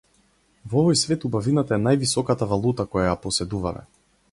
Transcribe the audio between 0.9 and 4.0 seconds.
свет убавината е највисоката валута која ја поседуваме.